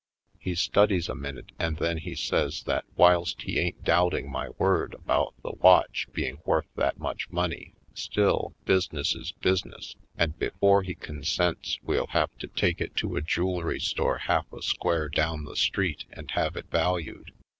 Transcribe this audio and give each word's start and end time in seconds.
He 0.39 0.55
studies 0.55 1.09
a 1.09 1.13
minute 1.13 1.51
and 1.59 1.77
then 1.77 1.99
he 1.99 2.15
says 2.15 2.63
that 2.63 2.85
whilst 2.95 3.43
he 3.43 3.59
ain't 3.59 3.83
doubting 3.83 4.31
my 4.31 4.49
word 4.57 4.95
about 4.95 5.35
the 5.43 5.51
watch 5.51 6.07
being 6.11 6.39
worth 6.43 6.65
that 6.75 6.97
much 6.97 7.29
money, 7.29 7.75
still, 7.93 8.55
business 8.65 9.13
is 9.13 9.31
business, 9.31 9.95
and 10.17 10.39
before 10.39 10.81
he 10.81 10.95
consents 10.95 11.77
we'll 11.83 12.07
have 12.07 12.35
to 12.39 12.47
take 12.47 12.81
it 12.81 12.95
to 12.95 13.15
a 13.15 13.21
jewelry 13.21 13.79
store 13.79 14.17
half 14.17 14.51
a 14.51 14.63
square 14.63 15.07
down 15.07 15.43
the 15.43 15.55
street 15.55 16.05
and 16.11 16.31
have 16.31 16.55
it 16.55 16.71
valued. 16.71 17.31